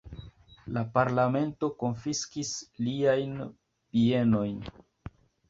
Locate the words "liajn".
2.87-3.37